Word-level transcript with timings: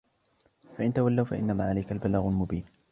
فَإِنْ 0.77 0.93
تَوَلَّوْا 0.93 1.25
فَإِنَّمَا 1.25 1.69
عَلَيْكَ 1.69 1.91
الْبَلَاغُ 1.91 2.27
الْمُبِينُ 2.27 2.63